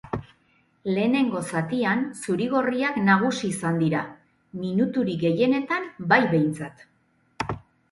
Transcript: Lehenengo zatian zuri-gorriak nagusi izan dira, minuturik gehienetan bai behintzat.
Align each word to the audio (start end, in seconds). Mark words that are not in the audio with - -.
Lehenengo 0.93 1.41
zatian 1.51 2.01
zuri-gorriak 2.21 2.97
nagusi 3.11 3.51
izan 3.57 3.79
dira, 3.83 4.01
minuturik 4.65 5.23
gehienetan 5.27 5.89
bai 6.15 6.23
behintzat. 6.35 7.57